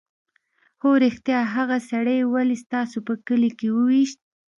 [0.81, 1.39] _هو رښتيا!
[1.55, 4.19] هغه سړی يې ولې ستاسو په کلي کې وويشت؟